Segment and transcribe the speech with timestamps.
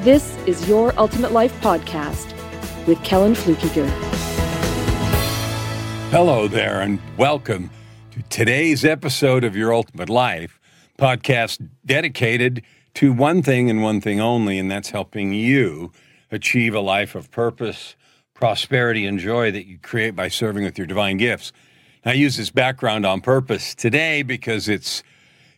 [0.00, 2.34] this is Your Ultimate Life Podcast
[2.86, 3.86] with Kellan Fluckiger.
[6.10, 7.68] Hello there, and welcome
[8.12, 10.58] to today's episode of Your Ultimate Life
[10.98, 12.62] podcast dedicated
[12.94, 15.92] to one thing and one thing only, and that's helping you
[16.30, 17.94] achieve a life of purpose,
[18.32, 21.52] prosperity, and joy that you create by serving with your divine gifts.
[22.06, 25.02] I use this background on purpose today because it's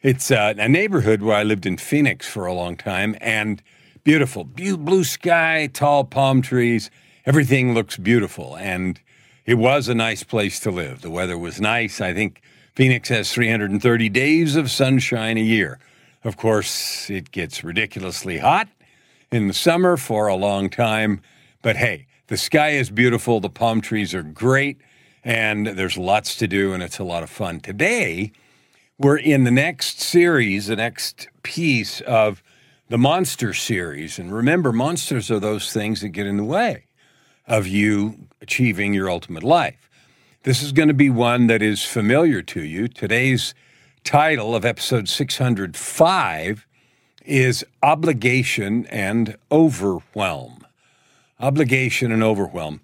[0.02, 3.62] it's uh, a neighborhood where I lived in Phoenix for a long time, and
[4.04, 6.90] beautiful, blue sky, tall palm trees,
[7.24, 9.00] everything looks beautiful, and
[9.46, 11.02] it was a nice place to live.
[11.02, 12.00] The weather was nice.
[12.00, 12.42] I think
[12.74, 15.78] Phoenix has 330 days of sunshine a year.
[16.24, 18.68] Of course, it gets ridiculously hot
[19.30, 21.20] in the summer for a long time,
[21.62, 24.78] but hey, the sky is beautiful, the palm trees are great,
[25.24, 27.60] and there's lots to do, and it's a lot of fun.
[27.60, 28.32] Today,
[28.98, 32.42] we're in the next series, the next piece of
[32.88, 34.18] the monster series.
[34.18, 36.84] And remember, monsters are those things that get in the way
[37.46, 39.88] of you achieving your ultimate life.
[40.44, 42.88] This is going to be one that is familiar to you.
[42.88, 43.54] Today's
[44.04, 46.66] title of episode 605
[47.24, 50.66] is Obligation and Overwhelm.
[51.38, 52.80] Obligation and Overwhelm.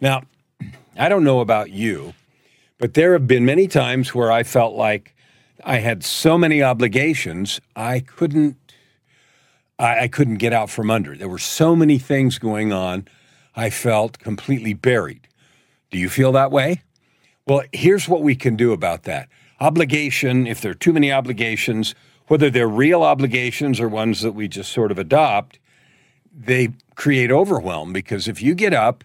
[0.00, 0.22] Now,
[0.96, 2.14] I don't know about you,
[2.78, 5.14] but there have been many times where I felt like
[5.64, 8.56] I had so many obligations, I couldn't
[9.82, 11.16] I, I couldn't get out from under.
[11.16, 13.06] There were so many things going on,
[13.54, 15.28] I felt completely buried.
[15.90, 16.82] Do you feel that way?
[17.46, 19.28] Well, here's what we can do about that.
[19.60, 21.94] Obligation, if there are too many obligations,
[22.28, 25.58] whether they're real obligations or ones that we just sort of adopt,
[26.34, 29.04] they create overwhelm because if you get up,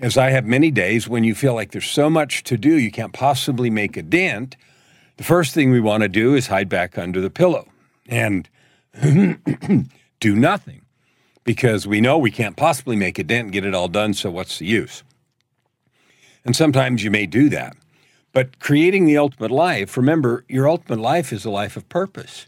[0.00, 2.90] as I have many days, when you feel like there's so much to do, you
[2.90, 4.56] can't possibly make a dent,
[5.16, 7.68] the first thing we want to do is hide back under the pillow
[8.08, 8.48] and
[10.20, 10.82] do nothing
[11.44, 14.30] because we know we can't possibly make a dent and get it all done, so
[14.30, 15.02] what's the use?
[16.44, 17.76] And sometimes you may do that.
[18.32, 22.46] But creating the ultimate life, remember, your ultimate life is a life of purpose,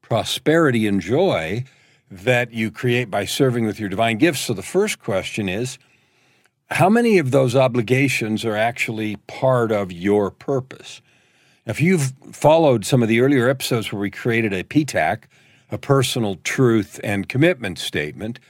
[0.00, 1.64] prosperity, and joy
[2.10, 4.40] that you create by serving with your divine gifts.
[4.40, 5.78] So the first question is
[6.70, 11.02] how many of those obligations are actually part of your purpose?
[11.66, 15.24] If you've followed some of the earlier episodes where we created a PTAC,
[15.70, 18.40] a personal truth and commitment statement,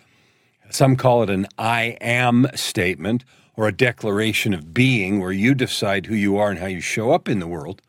[0.70, 3.24] some call it an I am statement
[3.56, 7.10] or a declaration of being where you decide who you are and how you show
[7.10, 7.82] up in the world.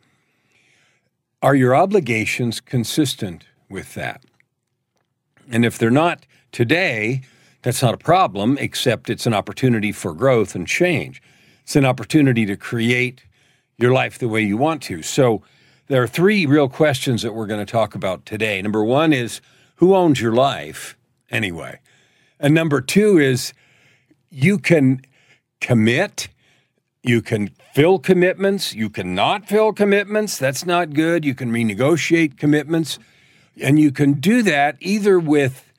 [1.41, 4.23] Are your obligations consistent with that?
[5.51, 7.21] And if they're not today,
[7.61, 11.21] that's not a problem, except it's an opportunity for growth and change.
[11.63, 13.23] It's an opportunity to create
[13.77, 15.01] your life the way you want to.
[15.01, 15.43] So
[15.89, 18.61] there are three real questions that we're going to talk about today.
[18.61, 19.41] Number one is
[19.77, 20.95] who owns your life
[21.31, 21.79] anyway?
[22.39, 23.53] And number two is
[24.29, 25.01] you can
[25.59, 26.29] commit,
[27.01, 30.37] you can fill commitments, you cannot fill commitments.
[30.37, 31.25] That's not good.
[31.25, 32.99] You can renegotiate commitments.
[33.59, 35.73] And you can do that either with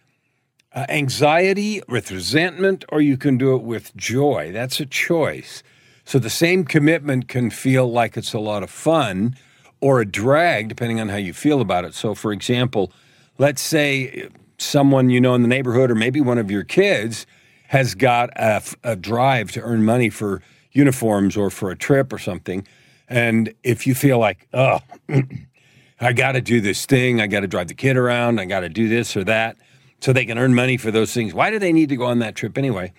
[0.75, 4.51] uh, anxiety, with resentment, or you can do it with joy.
[4.53, 5.63] That's a choice.
[6.05, 9.37] So the same commitment can feel like it's a lot of fun
[9.81, 11.95] or a drag, depending on how you feel about it.
[11.95, 12.93] So, for example,
[13.39, 17.27] let's say someone you know in the neighborhood or maybe one of your kids
[17.69, 20.43] has got a, a drive to earn money for
[20.73, 22.67] uniforms or for a trip or something.
[23.09, 24.81] And if you feel like, oh,
[26.01, 28.61] I got to do this thing, I got to drive the kid around, I got
[28.61, 29.57] to do this or that,
[30.01, 31.35] so they can earn money for those things.
[31.35, 32.93] Why do they need to go on that trip anyway?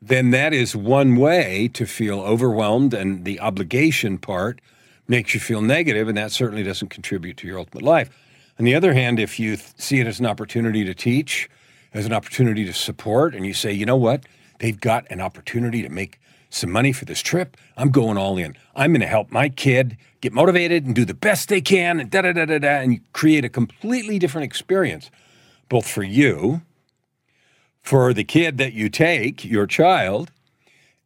[0.00, 4.60] then that is one way to feel overwhelmed, and the obligation part
[5.10, 8.08] makes you feel negative, and that certainly doesn't contribute to your ultimate life.
[8.58, 11.50] On the other hand, if you th- see it as an opportunity to teach,
[11.92, 14.24] as an opportunity to support, and you say, you know what,
[14.60, 18.56] they've got an opportunity to make some money for this trip, I'm going all in.
[18.76, 22.08] I'm going to help my kid get motivated and do the best they can, and
[22.08, 25.10] da da da da da, and create a completely different experience,
[25.68, 26.62] both for you
[27.82, 30.30] for the kid that you take, your child,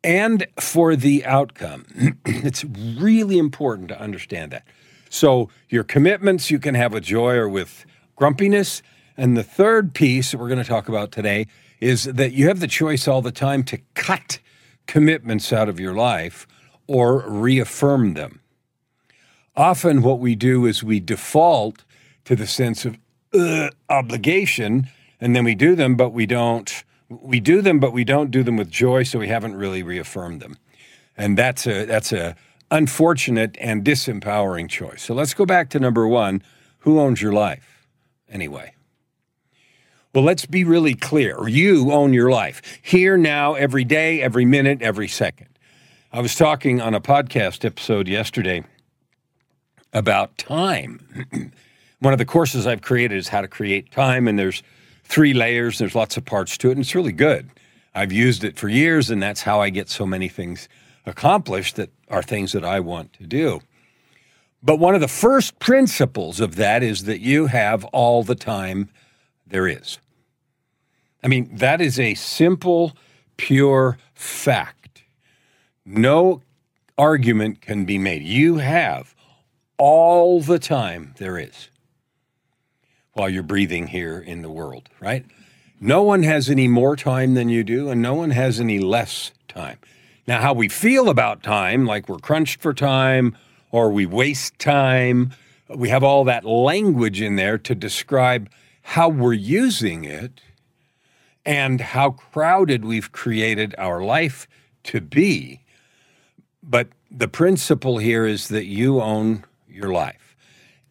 [0.04, 1.86] and for the outcome.
[2.26, 4.64] it's really important to understand that.
[5.08, 7.86] So, your commitments you can have with joy or with
[8.16, 8.82] grumpiness,
[9.16, 11.46] And the third piece that we're going to talk about today
[11.80, 14.40] is that you have the choice all the time to cut
[14.86, 16.46] commitments out of your life
[16.86, 18.40] or reaffirm them.
[19.56, 21.84] Often, what we do is we default
[22.24, 22.98] to the sense of
[23.88, 24.88] obligation,
[25.20, 26.84] and then we do them, but we don't.
[27.08, 30.40] We do them, but we don't do them with joy, so we haven't really reaffirmed
[30.40, 30.56] them,
[31.16, 32.34] and that's a that's a
[32.70, 35.02] unfortunate and disempowering choice.
[35.02, 36.42] So let's go back to number one:
[36.78, 37.86] who owns your life,
[38.28, 38.74] anyway?
[40.14, 41.48] Well, let's be really clear.
[41.48, 45.48] You own your life here, now, every day, every minute, every second.
[46.12, 48.62] I was talking on a podcast episode yesterday
[49.92, 51.00] about time.
[51.98, 54.62] One of the courses I've created is how to create time, and there's
[55.04, 57.50] three layers, there's lots of parts to it, and it's really good.
[57.94, 60.68] I've used it for years, and that's how I get so many things
[61.06, 63.60] accomplished that are things that I want to do.
[64.62, 68.88] But one of the first principles of that is that you have all the time
[69.46, 69.98] there is.
[71.22, 72.96] I mean, that is a simple,
[73.36, 75.02] pure fact.
[75.84, 76.42] No
[76.96, 78.22] argument can be made.
[78.22, 79.14] You have
[79.76, 81.68] all the time there is
[83.14, 85.24] while you're breathing here in the world, right?
[85.80, 89.32] No one has any more time than you do, and no one has any less
[89.48, 89.78] time.
[90.26, 93.36] Now, how we feel about time, like we're crunched for time
[93.70, 95.32] or we waste time,
[95.68, 98.50] we have all that language in there to describe
[98.82, 100.40] how we're using it
[101.44, 104.46] and how crowded we've created our life
[104.84, 105.60] to be.
[106.62, 110.36] But the principle here is that you own your life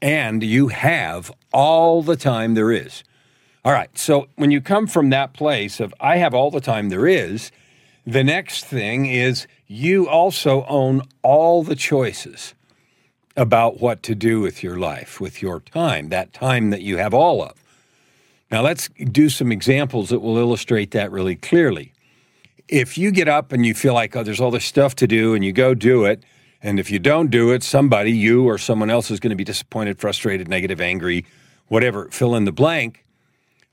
[0.02, 3.04] and you have all the time there is.
[3.64, 6.90] All right, so when you come from that place of I have all the time
[6.90, 7.52] there is,
[8.06, 12.54] the next thing is you also own all the choices
[13.38, 17.14] about what to do with your life, with your time, that time that you have
[17.14, 17.54] all of.
[18.52, 21.94] Now, let's do some examples that will illustrate that really clearly.
[22.68, 25.34] If you get up and you feel like, oh, there's all this stuff to do,
[25.34, 26.24] and you go do it,
[26.62, 29.44] and if you don't do it, somebody, you or someone else, is going to be
[29.44, 31.26] disappointed, frustrated, negative, angry,
[31.68, 33.06] whatever, fill in the blank.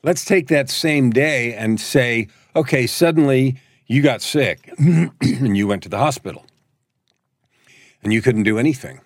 [0.02, 5.82] Let's take that same day and say, okay, suddenly you got sick and you went
[5.82, 6.46] to the hospital
[8.02, 9.00] and you couldn't do anything.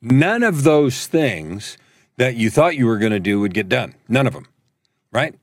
[0.00, 1.76] None of those things
[2.16, 3.94] that you thought you were going to do would get done.
[4.08, 4.46] None of them
[5.12, 5.34] right?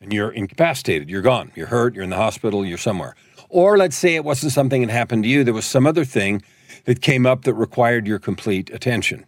[0.00, 3.14] And you're incapacitated, you're gone, you're hurt, you're in the hospital, you're somewhere.
[3.48, 6.42] Or let's say it wasn't something that happened to you, there was some other thing
[6.84, 9.24] that came up that required your complete attention.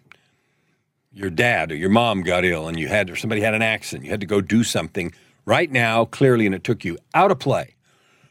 [1.15, 4.05] Your dad or your mom got ill and you had, or somebody had an accident,
[4.05, 5.13] you had to go do something
[5.45, 7.77] right now, clearly, and it took you out of play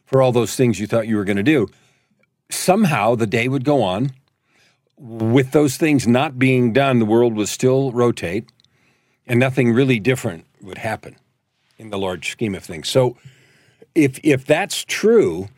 [0.06, 1.68] for all those things you thought you were going to do.
[2.50, 4.12] Somehow the day would go on.
[4.97, 8.50] With those things not being done, the world would still rotate
[9.25, 11.15] and nothing really different would happen
[11.77, 12.88] in the large scheme of things.
[12.89, 13.18] So
[13.95, 15.50] if if that's true,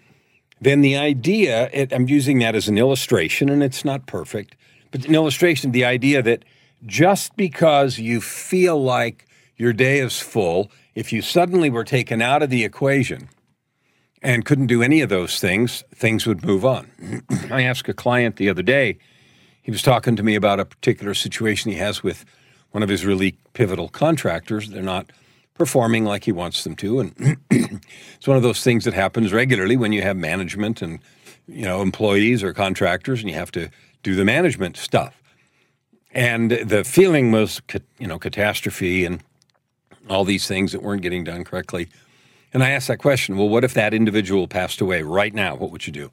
[0.61, 4.55] then the idea it, I'm using that as an illustration, and it's not perfect,
[4.91, 5.71] but an illustration.
[5.71, 6.45] The idea that
[6.85, 9.27] just because you feel like
[9.57, 13.29] your day is full, if you suddenly were taken out of the equation
[14.21, 16.89] and couldn't do any of those things, things would move on.
[17.51, 18.97] I asked a client the other day.
[19.61, 22.25] He was talking to me about a particular situation he has with
[22.71, 24.69] one of his really pivotal contractors.
[24.69, 25.11] They're not
[25.55, 26.99] performing like he wants them to.
[26.99, 30.99] And it's one of those things that happens regularly when you have management and
[31.47, 33.69] you know employees or contractors, and you have to
[34.03, 35.21] do the management stuff.
[36.15, 37.61] And the feeling was,
[37.99, 39.21] you know, catastrophe and
[40.09, 41.89] all these things that weren't getting done correctly.
[42.53, 45.55] And I asked that question: Well, what if that individual passed away right now?
[45.55, 46.09] What would you do?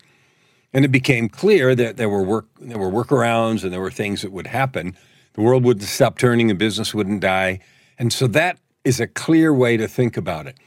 [0.73, 4.23] And it became clear that there were work, there were workarounds, and there were things
[4.23, 4.97] that would happen.
[5.35, 7.61] The world wouldn't stop turning, and business wouldn't die.
[7.97, 10.59] And so that is a clear way to think about it.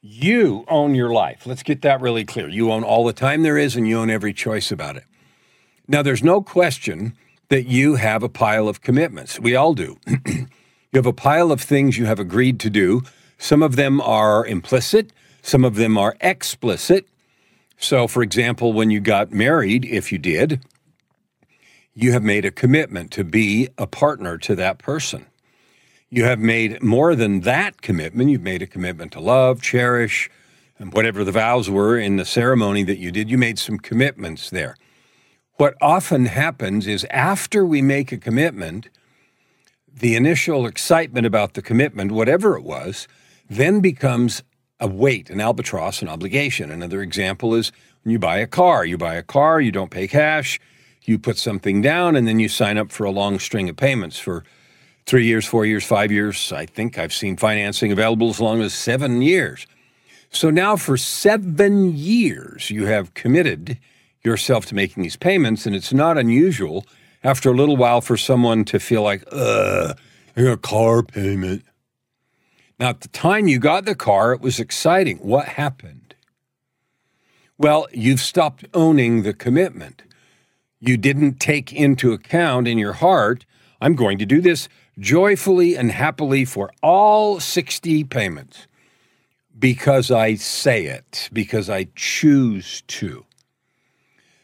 [0.00, 1.46] You own your life.
[1.46, 2.48] Let's get that really clear.
[2.48, 5.04] You own all the time there is, and you own every choice about it.
[5.86, 7.14] Now, there's no question
[7.50, 9.38] that you have a pile of commitments.
[9.38, 9.98] We all do.
[10.26, 10.46] you
[10.94, 13.02] have a pile of things you have agreed to do.
[13.38, 17.06] Some of them are implicit, some of them are explicit.
[17.78, 20.64] So, for example, when you got married, if you did,
[21.94, 25.26] you have made a commitment to be a partner to that person.
[26.08, 28.30] You have made more than that commitment.
[28.30, 30.30] You've made a commitment to love, cherish,
[30.78, 33.30] and whatever the vows were in the ceremony that you did.
[33.30, 34.76] You made some commitments there.
[35.60, 38.88] What often happens is after we make a commitment,
[39.92, 43.06] the initial excitement about the commitment, whatever it was,
[43.50, 44.42] then becomes
[44.80, 46.70] a weight, an albatross, an obligation.
[46.70, 48.86] Another example is when you buy a car.
[48.86, 50.58] You buy a car, you don't pay cash,
[51.02, 54.18] you put something down, and then you sign up for a long string of payments
[54.18, 54.44] for
[55.04, 56.52] three years, four years, five years.
[56.52, 59.66] I think I've seen financing available as long as seven years.
[60.30, 63.78] So now for seven years, you have committed
[64.22, 66.86] yourself to making these payments, and it's not unusual
[67.22, 69.98] after a little while for someone to feel like, ugh,
[70.36, 71.64] a car payment.
[72.78, 75.18] Now, at the time you got the car, it was exciting.
[75.18, 76.14] What happened?
[77.58, 80.02] Well, you've stopped owning the commitment.
[80.78, 83.44] You didn't take into account in your heart,
[83.80, 88.66] I'm going to do this joyfully and happily for all 60 payments
[89.58, 93.24] because I say it, because I choose to.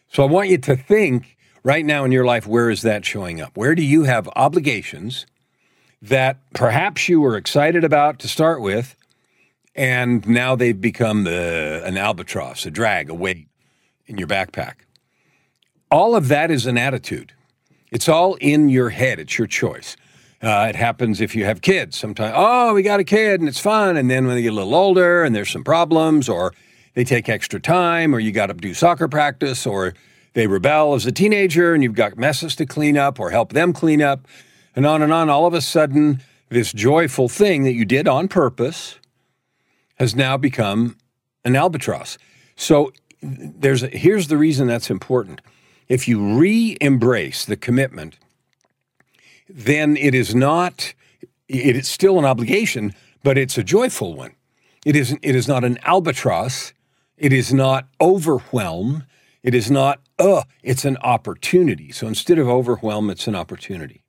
[0.09, 3.41] So I want you to think right now in your life where is that showing
[3.41, 3.57] up?
[3.57, 5.27] Where do you have obligations
[6.01, 8.95] that perhaps you were excited about to start with,
[9.75, 13.49] and now they've become the, an albatross, a drag, a weight
[14.07, 14.75] in your backpack?
[15.91, 17.33] All of that is an attitude.
[17.91, 19.19] It's all in your head.
[19.19, 19.97] It's your choice.
[20.43, 21.97] Uh, it happens if you have kids.
[21.97, 23.97] Sometimes, oh, we got a kid and it's fun.
[23.97, 26.53] And then when they get a little older and there's some problems, or
[26.97, 29.95] they take extra time, or you got to do soccer practice, or
[30.33, 33.73] they rebel as a teenager and you've got messes to clean up or help them
[33.73, 34.27] clean up,
[34.75, 35.31] and on and on.
[35.31, 38.99] All of a sudden, this joyful thing that you did on purpose
[39.97, 40.97] has now become
[41.45, 42.19] an albatross.
[42.57, 45.41] So there's a, here's the reason that's important.
[45.89, 48.17] If you re-embrace the commitment
[49.49, 50.93] then it is not,
[51.49, 54.33] it is still an obligation, but it's a joyful one.
[54.85, 56.73] It is, it is not an albatross.
[57.17, 59.05] It is not overwhelm.
[59.43, 61.93] It is not, uh, it's an opportunity.
[61.93, 64.03] So instead of overwhelm, it's an opportunity.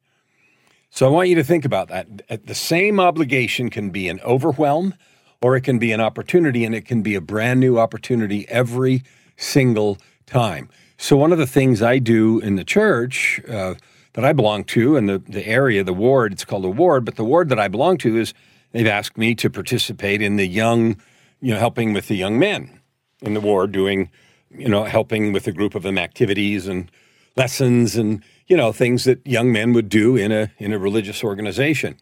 [0.89, 2.45] So I want you to think about that.
[2.45, 4.93] The same obligation can be an overwhelm
[5.41, 9.03] or it can be an opportunity, and it can be a brand new opportunity every
[9.35, 10.69] single time.
[10.97, 13.75] So, one of the things I do in the church, uh,
[14.13, 17.17] that I belong to and the, the area, the ward, it's called a ward, but
[17.17, 18.33] the ward that I belong to is
[18.71, 20.99] they've asked me to participate in the young,
[21.39, 22.79] you know, helping with the young men
[23.21, 24.09] in the war doing,
[24.51, 26.91] you know, helping with a group of them activities and
[27.35, 31.23] lessons and, you know, things that young men would do in a in a religious
[31.23, 31.95] organization.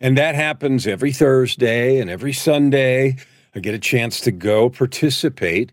[0.00, 3.16] And that happens every Thursday and every Sunday.
[3.54, 5.72] I get a chance to go participate,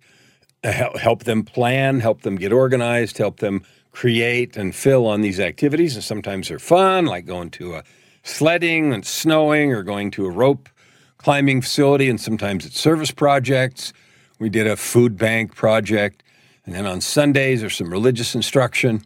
[0.64, 5.40] uh, help them plan, help them get organized, help them create and fill on these
[5.40, 5.96] activities.
[5.96, 7.84] And sometimes they're fun, like going to a
[8.24, 10.70] sledding and snowing or going to a rope
[11.18, 12.10] climbing facility.
[12.10, 13.94] And sometimes it's service projects.
[14.40, 16.24] We did a food bank project.
[16.66, 19.04] And then on Sundays, there's some religious instruction.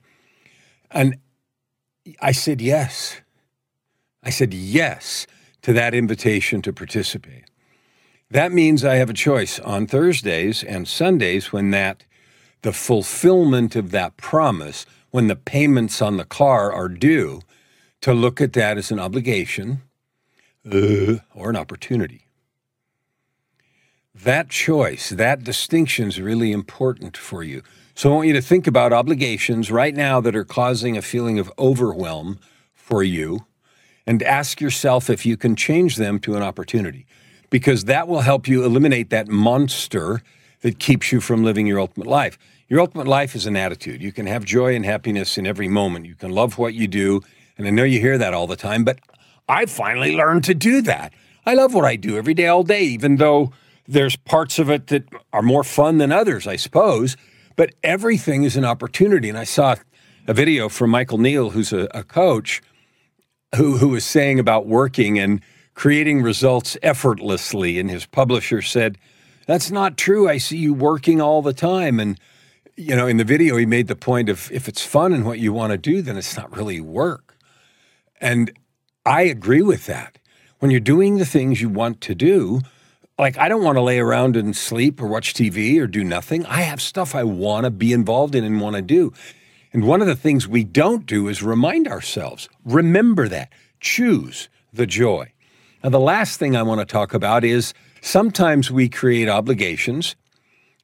[0.91, 1.17] And
[2.21, 3.21] I said yes.
[4.23, 5.27] I said yes
[5.61, 7.45] to that invitation to participate.
[8.31, 12.03] That means I have a choice on Thursdays and Sundays when that
[12.61, 17.41] the fulfillment of that promise when the payments on the car are due
[18.01, 19.81] to look at that as an obligation
[20.71, 22.28] uh, or an opportunity.
[24.23, 27.61] That choice, that distinction is really important for you.
[27.95, 31.39] So I want you to think about obligations right now that are causing a feeling
[31.39, 32.37] of overwhelm
[32.73, 33.45] for you
[34.05, 37.05] and ask yourself if you can change them to an opportunity
[37.49, 40.21] because that will help you eliminate that monster
[40.61, 42.37] that keeps you from living your ultimate life.
[42.67, 44.01] Your ultimate life is an attitude.
[44.01, 46.05] You can have joy and happiness in every moment.
[46.05, 47.21] You can love what you do.
[47.57, 48.99] And I know you hear that all the time, but
[49.47, 51.13] I finally learned to do that.
[51.45, 53.53] I love what I do every day, all day, even though
[53.89, 55.03] there's parts of it that
[55.33, 57.17] are more fun than others, I suppose.
[57.55, 59.27] But everything is an opportunity.
[59.29, 59.75] And I saw
[60.27, 62.61] a video from Michael Neill, who's a, a coach,
[63.55, 65.41] who, who was saying about working and
[65.73, 67.79] creating results effortlessly.
[67.79, 68.97] And his publisher said,
[69.47, 70.29] that's not true.
[70.29, 71.99] I see you working all the time.
[71.99, 72.19] And,
[72.77, 75.39] you know, in the video, he made the point of if it's fun and what
[75.39, 77.35] you want to do, then it's not really work.
[78.21, 78.51] And
[79.03, 80.19] I agree with that.
[80.59, 82.61] When you're doing the things you want to do,
[83.19, 86.45] like I don't want to lay around and sleep or watch TV or do nothing.
[86.45, 89.13] I have stuff I want to be involved in and want to do.
[89.71, 94.87] And one of the things we don't do is remind ourselves remember that, choose the
[94.87, 95.31] joy.
[95.83, 100.15] Now, the last thing I want to talk about is Sometimes we create obligations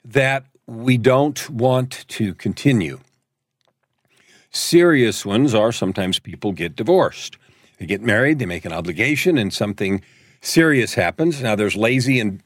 [0.03, 2.99] that we don't want to continue.
[4.51, 7.37] Serious ones are sometimes people get divorced.
[7.77, 10.01] They get married, they make an obligation, and something
[10.41, 11.41] serious happens.
[11.41, 12.41] Now, there's lazy and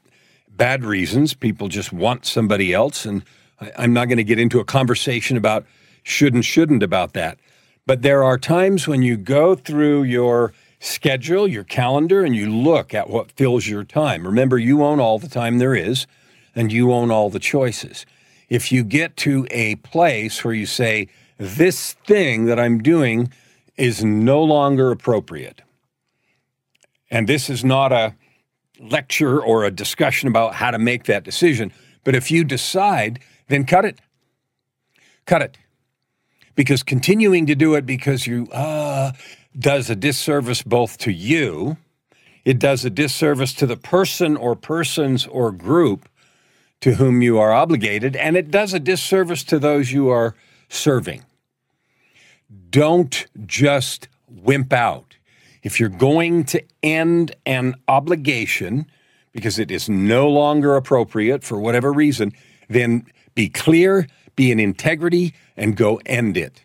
[0.48, 1.34] bad reasons.
[1.34, 3.04] People just want somebody else.
[3.04, 3.24] And
[3.76, 5.66] I'm not going to get into a conversation about
[6.02, 7.38] should and shouldn't about that.
[7.86, 12.94] But there are times when you go through your schedule, your calendar, and you look
[12.94, 14.26] at what fills your time.
[14.26, 16.06] Remember, you own all the time there is,
[16.54, 18.06] and you own all the choices.
[18.48, 23.32] If you get to a place where you say, this thing that I'm doing
[23.76, 25.62] is no longer appropriate,
[27.10, 28.14] And this is not a
[28.78, 31.72] lecture or a discussion about how to make that decision.
[32.04, 34.00] But if you decide, then cut it.
[35.26, 35.58] Cut it.
[36.54, 39.12] Because continuing to do it because you uh,
[39.58, 41.76] does a disservice both to you,
[42.44, 46.08] it does a disservice to the person or persons or group
[46.80, 50.34] to whom you are obligated, and it does a disservice to those you are
[50.68, 51.22] serving.
[52.70, 55.16] Don't just wimp out.
[55.62, 58.86] If you're going to end an obligation
[59.32, 62.32] because it is no longer appropriate for whatever reason,
[62.68, 66.62] then be clear, be in integrity, and go end it.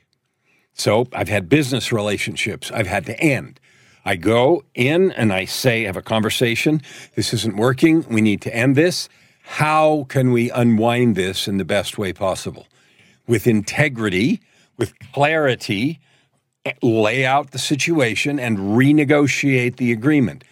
[0.74, 3.60] So I've had business relationships I've had to end.
[4.04, 6.82] I go in and I say, have a conversation.
[7.16, 8.06] This isn't working.
[8.08, 9.10] We need to end this.
[9.42, 12.68] How can we unwind this in the best way possible?
[13.28, 14.42] With integrity,
[14.78, 16.00] with clarity,
[16.82, 20.44] lay out the situation and renegotiate the agreement.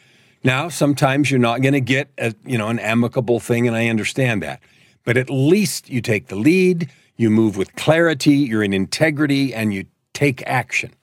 [0.44, 3.88] Now, sometimes you're not going to get a, you know an amicable thing and I
[3.88, 4.62] understand that.
[5.06, 9.74] But at least you take the lead, you move with clarity, you're in integrity and
[9.74, 10.94] you take action.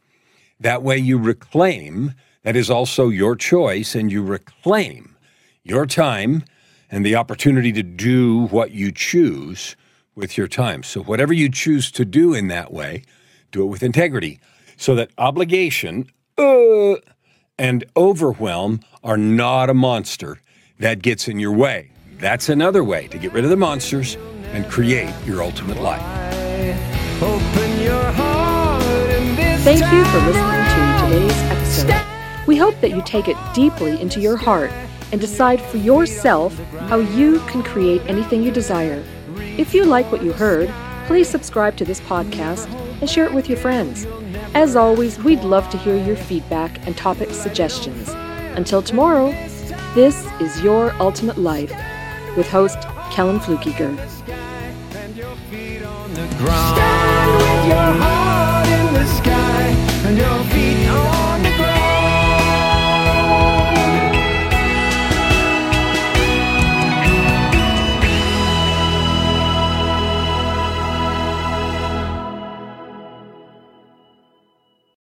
[0.59, 5.17] That way you reclaim that is also your choice and you reclaim
[5.62, 6.45] your time
[6.90, 9.76] and the opportunity to do what you choose
[10.14, 10.83] with your time.
[10.83, 13.05] So whatever you choose to do in that way,
[13.52, 14.40] do it with integrity
[14.80, 16.94] so that obligation uh,
[17.58, 20.40] and overwhelm are not a monster
[20.78, 21.90] that gets in your way.
[22.18, 24.16] That's another way to get rid of the monsters
[24.52, 26.00] and create your ultimate life.
[29.60, 32.46] Thank you for listening to today's episode.
[32.46, 34.70] We hope that you take it deeply into your heart
[35.12, 36.58] and decide for yourself
[36.88, 39.04] how you can create anything you desire.
[39.37, 40.72] If you like what you heard,
[41.06, 42.66] please subscribe to this podcast
[43.00, 44.06] and share it with your friends.
[44.52, 48.09] As always, we'd love to hear your feedback and topic suggestions.
[48.57, 49.30] Until tomorrow,
[49.95, 51.73] this is Your Ultimate Life
[52.37, 52.78] with host
[53.12, 53.97] Kellan Fluckiger.
[54.09, 55.28] Stand with
[57.69, 59.75] your heart in the sky
[60.08, 60.59] and your feet